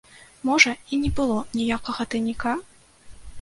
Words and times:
Можа, 0.49 0.71
і 0.93 0.99
не 1.01 1.11
было 1.19 1.35
ніякага 1.59 2.07
тайніка? 2.15 2.57